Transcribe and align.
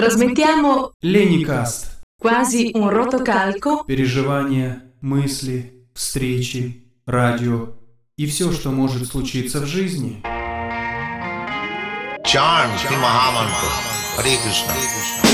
Trasmettiamo 0.00 0.92
Леникаст. 1.00 2.00
quasi 2.16 2.70
un 2.72 2.88
rotocalco 2.88 3.84
Переживания, 3.84 4.94
мысли, 5.02 5.84
встречи, 5.92 6.86
радио 7.04 7.74
и 8.16 8.24
все, 8.24 8.50
что 8.50 8.70
может 8.70 9.06
случиться 9.06 9.60
в 9.60 9.66
жизни. 9.66 10.22
Charm 12.24 12.70
Shri 12.78 12.96
Mahamantra. 12.96 13.68
Hare 14.16 14.38
Krishna. 14.42 15.29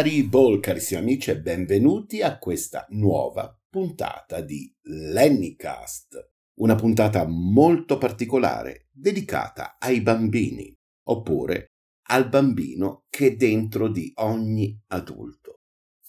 Hari 0.00 0.20
Hari 0.20 0.22
Bol, 0.22 0.60
carissimi 0.60 0.98
amici, 0.98 1.30
e 1.30 1.38
benvenuti 1.38 2.22
a 2.22 2.38
questa 2.38 2.86
nuova 2.88 3.54
puntata 3.68 4.40
di 4.40 4.74
Lennycast. 4.84 6.30
Una 6.54 6.74
puntata 6.74 7.26
molto 7.26 7.98
particolare, 7.98 8.88
dedicata 8.90 9.76
ai 9.78 10.00
bambini, 10.00 10.74
oppure 11.08 11.72
al 12.08 12.30
bambino 12.30 13.04
che 13.10 13.26
è 13.26 13.36
dentro 13.36 13.88
di 13.88 14.10
ogni 14.14 14.74
adulto. 14.86 15.60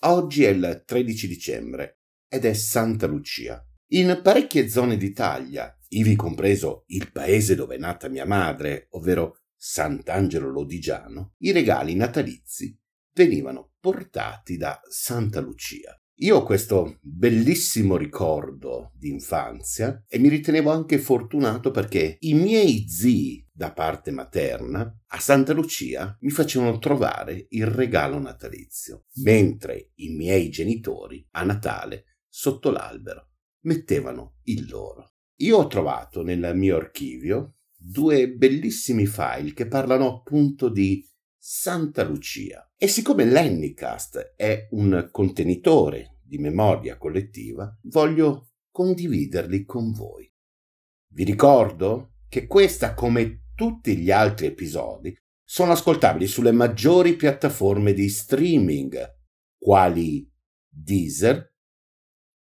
Oggi 0.03 0.45
è 0.45 0.51
il 0.51 0.83
13 0.85 1.27
dicembre 1.27 1.99
ed 2.29 2.45
è 2.45 2.53
Santa 2.53 3.07
Lucia. 3.07 3.61
In 3.87 4.21
parecchie 4.23 4.69
zone 4.69 4.95
d'Italia, 4.95 5.77
ivi 5.89 6.15
compreso 6.15 6.85
il 6.87 7.11
paese 7.11 7.55
dove 7.55 7.75
è 7.75 7.77
nata 7.77 8.07
mia 8.07 8.25
madre, 8.25 8.87
ovvero 8.91 9.39
Sant'Angelo 9.53 10.49
Lodigiano, 10.49 11.33
i 11.39 11.51
regali 11.51 11.93
natalizi 11.93 12.73
venivano 13.13 13.70
portati 13.81 14.55
da 14.55 14.79
Santa 14.87 15.41
Lucia. 15.41 15.93
Io 16.21 16.37
ho 16.37 16.43
questo 16.43 16.99
bellissimo 17.01 17.97
ricordo 17.97 18.91
di 18.93 19.09
infanzia 19.09 20.05
e 20.07 20.19
mi 20.19 20.29
ritenevo 20.29 20.69
anche 20.69 20.99
fortunato 20.99 21.71
perché 21.71 22.17
i 22.19 22.35
miei 22.35 22.87
zii 22.87 23.49
da 23.51 23.73
parte 23.73 24.11
materna 24.11 24.99
a 25.07 25.19
Santa 25.19 25.53
Lucia 25.53 26.15
mi 26.21 26.29
facevano 26.29 26.77
trovare 26.77 27.47
il 27.49 27.65
regalo 27.65 28.19
natalizio, 28.19 29.05
mentre 29.23 29.93
i 29.95 30.09
miei 30.09 30.51
genitori 30.51 31.27
a 31.31 31.43
Natale 31.43 32.19
sotto 32.29 32.69
l'albero 32.69 33.31
mettevano 33.61 34.37
il 34.43 34.69
loro. 34.69 35.13
Io 35.37 35.57
ho 35.57 35.67
trovato 35.67 36.21
nel 36.21 36.51
mio 36.55 36.77
archivio 36.77 37.55
due 37.75 38.29
bellissimi 38.29 39.07
file 39.07 39.53
che 39.53 39.65
parlano 39.65 40.17
appunto 40.17 40.69
di 40.69 41.03
Santa 41.43 42.03
Lucia. 42.03 42.71
E 42.77 42.87
siccome 42.87 43.25
l'Ennicast 43.25 44.35
è 44.35 44.67
un 44.73 45.09
contenitore 45.11 46.19
di 46.21 46.37
memoria 46.37 46.99
collettiva, 46.99 47.75
voglio 47.85 48.51
condividerli 48.69 49.65
con 49.65 49.91
voi. 49.91 50.31
Vi 51.13 51.23
ricordo 51.23 52.17
che 52.29 52.45
questa, 52.45 52.93
come 52.93 53.45
tutti 53.55 53.97
gli 53.97 54.11
altri 54.11 54.45
episodi, 54.45 55.17
sono 55.43 55.71
ascoltabili 55.71 56.27
sulle 56.27 56.51
maggiori 56.51 57.15
piattaforme 57.15 57.93
di 57.93 58.07
streaming, 58.07 59.03
quali 59.57 60.31
Deezer, 60.69 61.55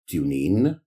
TuneIn, 0.05 0.87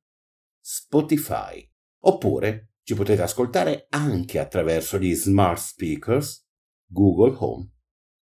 Spotify, 0.59 1.65
oppure 2.01 2.73
ci 2.83 2.93
potete 2.93 3.21
ascoltare 3.21 3.85
anche 3.87 4.37
attraverso 4.37 4.99
gli 4.99 5.13
smart 5.13 5.61
speakers, 5.61 6.45
Google 6.85 7.37
Home 7.39 7.71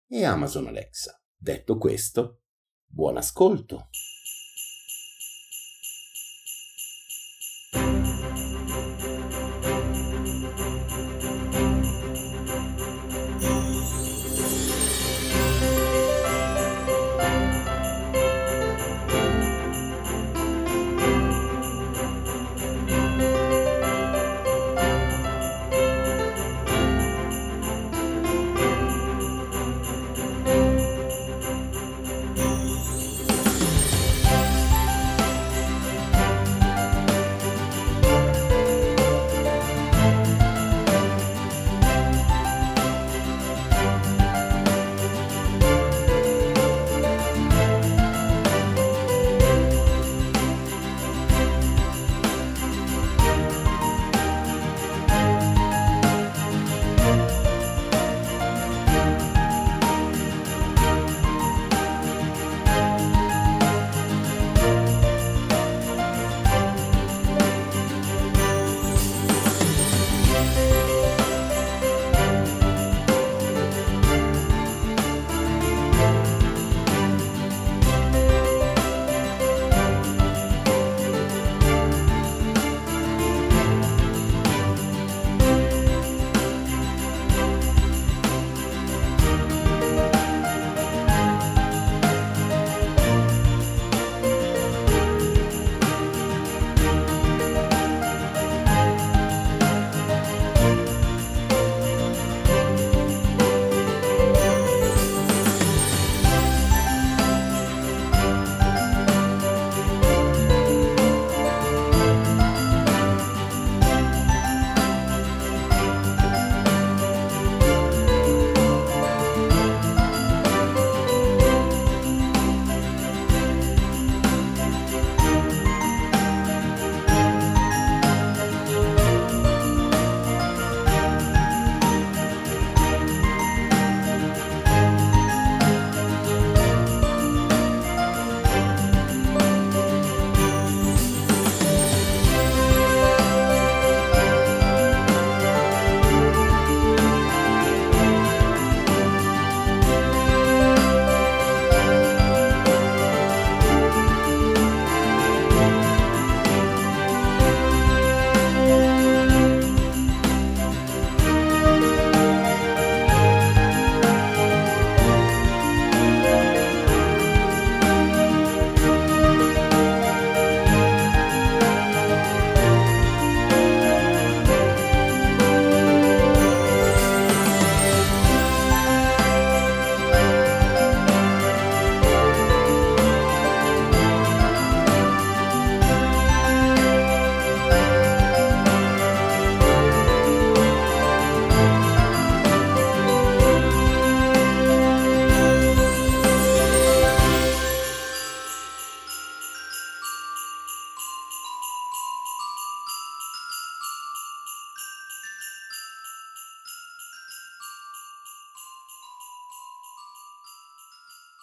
e 0.07 0.23
Amazon 0.23 0.67
Alexa. 0.67 1.21
Detto 1.35 1.77
questo, 1.77 2.41
buon 2.85 3.17
ascolto. 3.17 3.89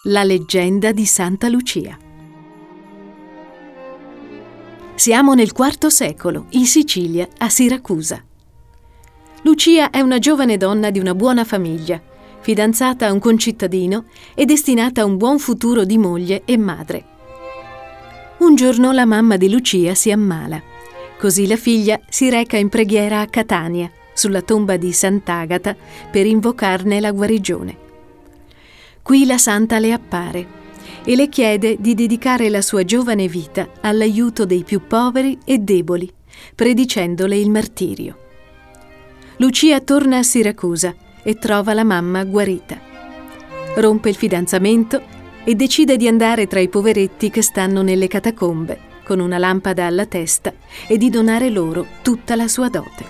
La 0.07 0.23
leggenda 0.23 0.91
di 0.91 1.03
Santa 1.03 1.49
Lucia. 1.49 1.97
Siamo 4.93 5.33
nel 5.33 5.51
IV 5.51 5.87
secolo, 5.87 6.45
in 6.51 6.67
Sicilia, 6.67 7.27
a 7.39 7.49
Siracusa. 7.49 8.23
Lucia 9.41 9.89
è 9.89 10.01
una 10.01 10.19
giovane 10.19 10.57
donna 10.57 10.91
di 10.91 10.99
una 10.99 11.15
buona 11.15 11.43
famiglia, 11.43 11.99
fidanzata 12.39 13.07
a 13.07 13.11
un 13.11 13.17
concittadino 13.17 14.05
e 14.35 14.45
destinata 14.45 15.01
a 15.01 15.05
un 15.05 15.17
buon 15.17 15.39
futuro 15.39 15.85
di 15.85 15.97
moglie 15.97 16.43
e 16.45 16.55
madre. 16.55 17.05
Un 18.37 18.53
giorno 18.53 18.91
la 18.91 19.05
mamma 19.05 19.37
di 19.37 19.49
Lucia 19.49 19.95
si 19.95 20.11
ammala. 20.11 20.61
Così 21.17 21.47
la 21.47 21.57
figlia 21.57 21.99
si 22.09 22.29
reca 22.29 22.57
in 22.57 22.69
preghiera 22.69 23.21
a 23.21 23.25
Catania, 23.25 23.91
sulla 24.13 24.43
tomba 24.43 24.77
di 24.77 24.93
Sant'Agata, 24.93 25.75
per 26.11 26.27
invocarne 26.27 26.99
la 26.99 27.11
guarigione. 27.11 27.84
Qui 29.05 29.27
la 29.27 29.37
santa 29.37 29.77
le 29.77 29.91
appare 29.93 30.47
e 31.03 31.15
le 31.15 31.29
chiede 31.29 31.77
di 31.79 31.93
dedicare 31.93 32.49
la 32.49 32.63
sua 32.63 32.83
giovane 32.83 33.27
vita 33.27 33.69
all'aiuto 33.81 34.47
dei 34.47 34.63
più 34.63 34.87
poveri 34.87 35.37
e 35.45 35.59
deboli, 35.59 36.11
predicendole 36.55 37.37
il 37.37 37.51
martirio. 37.51 38.17
Lucia 39.37 39.79
torna 39.81 40.17
a 40.17 40.23
Siracusa 40.23 40.95
e 41.21 41.35
trova 41.35 41.75
la 41.75 41.83
mamma 41.83 42.23
guarita. 42.23 42.81
Rompe 43.75 44.09
il 44.09 44.15
fidanzamento 44.15 44.99
e 45.43 45.53
decide 45.53 45.97
di 45.97 46.07
andare 46.07 46.47
tra 46.47 46.59
i 46.59 46.67
poveretti 46.67 47.29
che 47.29 47.43
stanno 47.43 47.83
nelle 47.83 48.07
catacombe, 48.07 48.79
con 49.03 49.19
una 49.19 49.37
lampada 49.37 49.85
alla 49.85 50.07
testa, 50.07 50.51
e 50.87 50.97
di 50.97 51.11
donare 51.11 51.51
loro 51.51 51.85
tutta 52.01 52.35
la 52.35 52.47
sua 52.47 52.69
dote. 52.69 53.05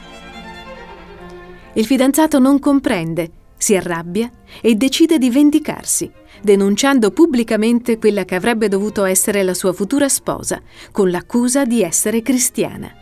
Il 1.72 1.86
fidanzato 1.86 2.38
non 2.40 2.60
comprende 2.60 3.44
si 3.58 3.76
arrabbia 3.76 4.30
e 4.62 4.76
decide 4.76 5.18
di 5.18 5.30
vendicarsi, 5.30 6.12
denunciando 6.42 7.12
pubblicamente 7.12 7.98
quella 7.98 8.26
che 8.26 8.36
avrebbe 8.36 8.68
dovuto 8.68 9.06
essere 9.06 9.44
la 9.44 9.54
sua 9.54 9.74
futura 9.74 10.10
sposa, 10.10 10.62
con 10.92 11.10
l'accusa 11.10 11.66
di 11.66 11.82
essere 11.82 12.22
cristiana. 12.22 12.94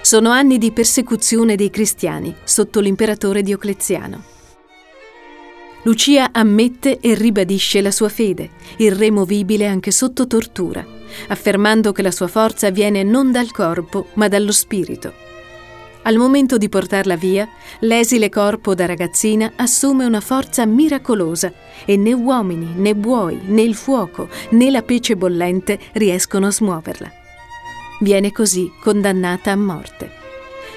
Sono 0.00 0.30
anni 0.30 0.58
di 0.58 0.72
persecuzione 0.72 1.56
dei 1.56 1.70
cristiani 1.70 2.34
sotto 2.42 2.80
l'imperatore 2.80 3.42
Diocleziano. 3.42 4.24
Lucia 5.82 6.30
ammette 6.32 6.98
e 7.00 7.14
ribadisce 7.14 7.80
la 7.80 7.90
sua 7.90 8.08
fede, 8.08 8.50
irremovibile 8.78 9.66
anche 9.66 9.90
sotto 9.90 10.26
tortura, 10.26 10.84
affermando 11.28 11.92
che 11.92 12.02
la 12.02 12.10
sua 12.10 12.28
forza 12.28 12.70
viene 12.70 13.02
non 13.02 13.30
dal 13.30 13.50
corpo 13.50 14.08
ma 14.14 14.28
dallo 14.28 14.52
spirito 14.52 15.28
al 16.02 16.16
momento 16.16 16.56
di 16.56 16.68
portarla 16.68 17.14
via, 17.14 17.48
l'esile 17.80 18.30
corpo 18.30 18.74
da 18.74 18.86
ragazzina 18.86 19.52
assume 19.56 20.06
una 20.06 20.20
forza 20.20 20.64
miracolosa 20.64 21.52
e 21.84 21.96
né 21.96 22.14
uomini, 22.14 22.72
né 22.74 22.94
buoi, 22.94 23.38
né 23.46 23.60
il 23.60 23.74
fuoco, 23.74 24.28
né 24.50 24.70
la 24.70 24.82
pece 24.82 25.14
bollente 25.16 25.78
riescono 25.92 26.46
a 26.46 26.50
smuoverla. 26.50 27.12
Viene 28.00 28.32
così 28.32 28.72
condannata 28.80 29.52
a 29.52 29.56
morte. 29.56 30.10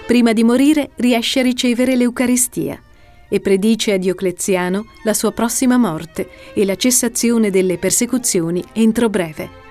Prima 0.05 0.33
di 0.33 0.43
morire 0.43 0.89
riesce 0.95 1.39
a 1.39 1.43
ricevere 1.43 1.95
l'Eucaristia 1.95 2.81
e 3.29 3.39
predice 3.39 3.93
a 3.93 3.97
Diocleziano 3.97 4.85
la 5.03 5.13
sua 5.13 5.31
prossima 5.31 5.77
morte 5.77 6.29
e 6.53 6.65
la 6.65 6.75
cessazione 6.75 7.49
delle 7.49 7.77
persecuzioni 7.77 8.61
entro 8.73 9.09
breve. 9.09 9.61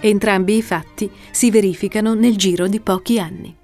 Entrambi 0.00 0.58
i 0.58 0.62
fatti 0.62 1.10
si 1.30 1.50
verificano 1.50 2.12
nel 2.12 2.36
giro 2.36 2.68
di 2.68 2.80
pochi 2.80 3.18
anni. 3.18 3.56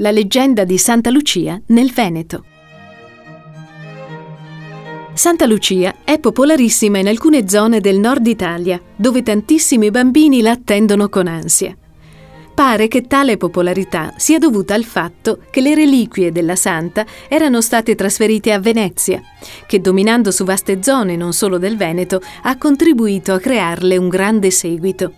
La 0.00 0.12
leggenda 0.12 0.62
di 0.62 0.78
Santa 0.78 1.10
Lucia 1.10 1.60
nel 1.66 1.90
Veneto. 1.90 2.44
Santa 5.12 5.44
Lucia 5.44 5.96
è 6.04 6.20
popolarissima 6.20 6.98
in 6.98 7.08
alcune 7.08 7.48
zone 7.48 7.80
del 7.80 7.98
nord 7.98 8.24
Italia, 8.28 8.80
dove 8.94 9.24
tantissimi 9.24 9.90
bambini 9.90 10.40
la 10.40 10.52
attendono 10.52 11.08
con 11.08 11.26
ansia. 11.26 11.76
Pare 12.54 12.86
che 12.86 13.08
tale 13.08 13.36
popolarità 13.38 14.14
sia 14.18 14.38
dovuta 14.38 14.74
al 14.74 14.84
fatto 14.84 15.40
che 15.50 15.60
le 15.60 15.74
reliquie 15.74 16.30
della 16.30 16.54
santa 16.54 17.04
erano 17.28 17.60
state 17.60 17.96
trasferite 17.96 18.52
a 18.52 18.60
Venezia, 18.60 19.20
che 19.66 19.80
dominando 19.80 20.30
su 20.30 20.44
vaste 20.44 20.80
zone 20.80 21.16
non 21.16 21.32
solo 21.32 21.58
del 21.58 21.76
Veneto 21.76 22.22
ha 22.42 22.56
contribuito 22.56 23.32
a 23.32 23.40
crearle 23.40 23.96
un 23.96 24.08
grande 24.08 24.52
seguito. 24.52 25.12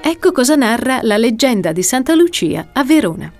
Ecco 0.00 0.32
cosa 0.32 0.54
narra 0.54 1.00
la 1.02 1.18
leggenda 1.18 1.72
di 1.72 1.82
Santa 1.82 2.14
Lucia 2.14 2.70
a 2.72 2.82
Verona. 2.82 3.30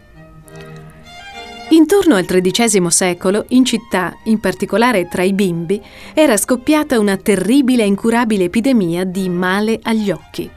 Intorno 1.71 2.17
al 2.17 2.27
XIII 2.27 2.91
secolo, 2.91 3.47
in 3.49 3.65
città, 3.65 4.17
in 4.25 4.39
particolare 4.39 5.09
tra 5.09 5.23
i 5.23 5.33
bimbi, 5.33 5.81
era 6.13 6.37
scoppiata 6.37 6.99
una 6.99 7.17
terribile 7.17 7.83
e 7.83 7.87
incurabile 7.87 8.45
epidemia 8.45 9.05
di 9.05 9.29
male 9.31 9.81
agli 9.83 10.11
occhi. 10.11 10.51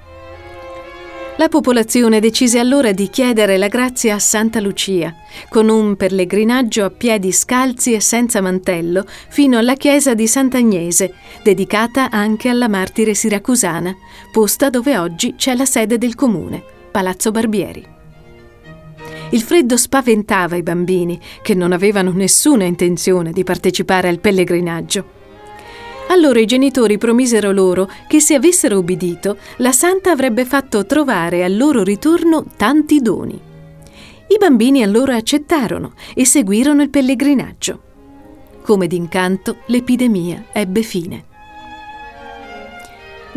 La 1.37 1.49
popolazione 1.49 2.19
decise 2.19 2.59
allora 2.59 2.91
di 2.91 3.09
chiedere 3.09 3.57
la 3.57 3.67
grazia 3.67 4.15
a 4.15 4.19
Santa 4.19 4.59
Lucia, 4.59 5.13
con 5.49 5.69
un 5.69 5.95
pellegrinaggio 5.95 6.83
a 6.83 6.89
piedi 6.89 7.31
scalzi 7.31 7.93
e 7.93 8.01
senza 8.01 8.41
mantello 8.41 9.05
fino 9.29 9.57
alla 9.57 9.75
chiesa 9.75 10.13
di 10.13 10.27
Sant'Agnese, 10.27 11.13
dedicata 11.43 12.09
anche 12.09 12.49
alla 12.49 12.67
martire 12.67 13.13
siracusana, 13.13 13.95
posta 14.31 14.69
dove 14.69 14.97
oggi 14.97 15.35
c'è 15.35 15.55
la 15.55 15.65
sede 15.65 15.97
del 15.97 16.15
comune. 16.15 16.63
Palazzo 16.91 17.29
Barbieri. 17.29 17.96
Il 19.31 19.41
freddo 19.41 19.75
spaventava 19.75 20.55
i 20.55 20.63
bambini, 20.63 21.19
che 21.41 21.53
non 21.53 21.73
avevano 21.73 22.11
nessuna 22.11 22.63
intenzione 22.63 23.31
di 23.31 23.43
partecipare 23.43 24.07
al 24.07 24.19
pellegrinaggio. 24.19 25.15
Allora 26.09 26.39
i 26.39 26.45
genitori 26.45 26.97
promisero 26.97 27.51
loro 27.51 27.89
che 28.07 28.21
se 28.21 28.35
avessero 28.35 28.79
ubbidito, 28.79 29.37
la 29.57 29.73
santa 29.73 30.11
avrebbe 30.11 30.45
fatto 30.45 30.85
trovare 30.85 31.43
al 31.43 31.57
loro 31.57 31.83
ritorno 31.83 32.45
tanti 32.55 33.01
doni. 33.01 33.37
I 34.29 34.37
bambini 34.39 34.83
allora 34.83 35.15
accettarono 35.15 35.93
e 36.13 36.25
seguirono 36.25 36.81
il 36.81 36.89
pellegrinaggio. 36.89 37.81
Come 38.61 38.87
d'incanto, 38.87 39.57
l'epidemia 39.65 40.45
ebbe 40.53 40.81
fine. 40.81 41.26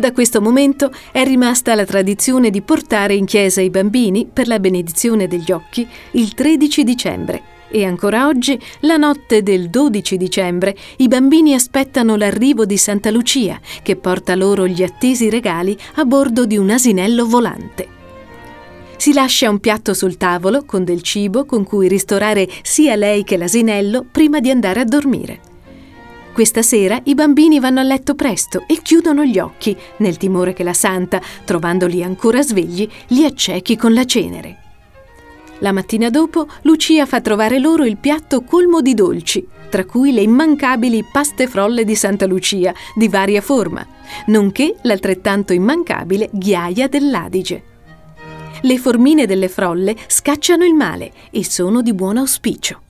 Da 0.01 0.13
questo 0.13 0.41
momento 0.41 0.91
è 1.11 1.23
rimasta 1.23 1.75
la 1.75 1.85
tradizione 1.85 2.49
di 2.49 2.63
portare 2.63 3.13
in 3.13 3.25
chiesa 3.25 3.61
i 3.61 3.69
bambini 3.69 4.25
per 4.25 4.47
la 4.47 4.57
benedizione 4.57 5.27
degli 5.27 5.51
occhi 5.51 5.87
il 6.13 6.33
13 6.33 6.83
dicembre 6.83 7.41
e 7.69 7.85
ancora 7.85 8.25
oggi, 8.25 8.59
la 8.79 8.97
notte 8.97 9.43
del 9.43 9.69
12 9.69 10.17
dicembre, 10.17 10.75
i 10.97 11.07
bambini 11.07 11.53
aspettano 11.53 12.15
l'arrivo 12.15 12.65
di 12.65 12.77
Santa 12.77 13.11
Lucia, 13.11 13.61
che 13.83 13.95
porta 13.95 14.33
loro 14.33 14.65
gli 14.65 14.81
attesi 14.81 15.29
regali 15.29 15.77
a 15.97 16.03
bordo 16.03 16.47
di 16.47 16.57
un 16.57 16.71
asinello 16.71 17.27
volante. 17.27 17.87
Si 18.97 19.13
lascia 19.13 19.51
un 19.51 19.59
piatto 19.59 19.93
sul 19.93 20.17
tavolo 20.17 20.65
con 20.65 20.83
del 20.83 21.03
cibo 21.03 21.45
con 21.45 21.63
cui 21.63 21.87
ristorare 21.87 22.49
sia 22.63 22.95
lei 22.95 23.23
che 23.23 23.37
l'asinello 23.37 24.03
prima 24.11 24.39
di 24.39 24.49
andare 24.49 24.79
a 24.79 24.83
dormire. 24.83 25.50
Questa 26.33 26.61
sera 26.61 26.99
i 27.03 27.13
bambini 27.13 27.59
vanno 27.59 27.81
a 27.81 27.83
letto 27.83 28.15
presto 28.15 28.63
e 28.65 28.79
chiudono 28.81 29.25
gli 29.25 29.37
occhi, 29.37 29.75
nel 29.97 30.15
timore 30.15 30.53
che 30.53 30.63
la 30.63 30.73
santa, 30.73 31.21
trovandoli 31.43 32.01
ancora 32.03 32.41
svegli, 32.41 32.87
li 33.07 33.25
accechi 33.25 33.75
con 33.75 33.93
la 33.93 34.05
cenere. 34.05 34.57
La 35.59 35.73
mattina 35.73 36.09
dopo 36.09 36.47
Lucia 36.61 37.05
fa 37.05 37.19
trovare 37.19 37.59
loro 37.59 37.83
il 37.83 37.97
piatto 37.97 38.43
colmo 38.43 38.81
di 38.81 38.93
dolci, 38.93 39.45
tra 39.69 39.83
cui 39.85 40.13
le 40.13 40.21
immancabili 40.21 41.05
paste 41.11 41.47
frolle 41.47 41.83
di 41.83 41.95
Santa 41.95 42.25
Lucia, 42.25 42.73
di 42.95 43.09
varia 43.09 43.41
forma, 43.41 43.85
nonché 44.27 44.75
l'altrettanto 44.83 45.51
immancabile 45.51 46.29
ghiaia 46.31 46.87
dell'Adige. 46.87 47.63
Le 48.61 48.77
formine 48.77 49.25
delle 49.25 49.49
frolle 49.49 49.95
scacciano 50.07 50.63
il 50.63 50.73
male 50.73 51.11
e 51.29 51.43
sono 51.43 51.81
di 51.81 51.93
buon 51.93 52.17
auspicio. 52.17 52.81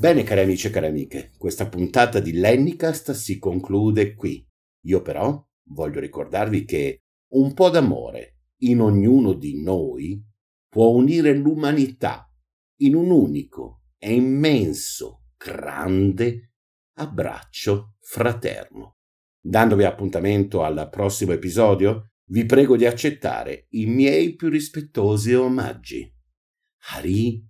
Bene 0.00 0.22
cari 0.22 0.40
amici 0.40 0.68
e 0.68 0.70
cari 0.70 0.86
amiche, 0.86 1.32
questa 1.36 1.68
puntata 1.68 2.20
di 2.20 2.32
Lennicast 2.32 3.10
si 3.10 3.38
conclude 3.38 4.14
qui. 4.14 4.42
Io 4.86 5.02
però 5.02 5.46
voglio 5.72 6.00
ricordarvi 6.00 6.64
che 6.64 7.02
un 7.34 7.52
po' 7.52 7.68
d'amore 7.68 8.38
in 8.60 8.80
ognuno 8.80 9.34
di 9.34 9.62
noi 9.62 10.24
può 10.70 10.88
unire 10.88 11.34
l'umanità 11.34 12.32
in 12.76 12.94
un 12.94 13.10
unico 13.10 13.82
e 13.98 14.14
immenso, 14.14 15.24
grande 15.36 16.54
abbraccio 16.94 17.96
fraterno. 18.00 18.96
Dandovi 19.38 19.84
appuntamento 19.84 20.62
al 20.62 20.88
prossimo 20.90 21.32
episodio, 21.32 22.12
vi 22.30 22.46
prego 22.46 22.78
di 22.78 22.86
accettare 22.86 23.66
i 23.72 23.84
miei 23.84 24.34
più 24.34 24.48
rispettosi 24.48 25.34
omaggi. 25.34 26.10
Hari 26.92 27.49